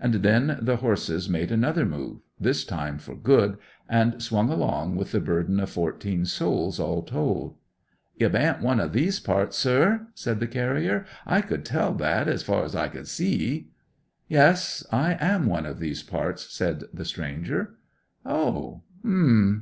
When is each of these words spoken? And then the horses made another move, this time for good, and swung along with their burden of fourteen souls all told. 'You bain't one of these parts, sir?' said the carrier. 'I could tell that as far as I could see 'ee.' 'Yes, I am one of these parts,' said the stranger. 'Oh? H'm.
And 0.00 0.14
then 0.14 0.58
the 0.62 0.76
horses 0.76 1.28
made 1.28 1.52
another 1.52 1.84
move, 1.84 2.22
this 2.40 2.64
time 2.64 2.96
for 2.96 3.14
good, 3.14 3.58
and 3.90 4.22
swung 4.22 4.48
along 4.48 4.96
with 4.96 5.12
their 5.12 5.20
burden 5.20 5.60
of 5.60 5.68
fourteen 5.68 6.24
souls 6.24 6.80
all 6.80 7.02
told. 7.02 7.56
'You 8.16 8.30
bain't 8.30 8.62
one 8.62 8.80
of 8.80 8.94
these 8.94 9.20
parts, 9.20 9.58
sir?' 9.58 10.06
said 10.14 10.40
the 10.40 10.46
carrier. 10.46 11.04
'I 11.26 11.42
could 11.42 11.66
tell 11.66 11.92
that 11.96 12.26
as 12.26 12.42
far 12.42 12.64
as 12.64 12.74
I 12.74 12.88
could 12.88 13.06
see 13.06 13.34
'ee.' 13.34 13.68
'Yes, 14.28 14.82
I 14.90 15.18
am 15.20 15.44
one 15.44 15.66
of 15.66 15.78
these 15.78 16.02
parts,' 16.02 16.50
said 16.50 16.84
the 16.94 17.04
stranger. 17.04 17.74
'Oh? 18.24 18.80
H'm. 19.02 19.58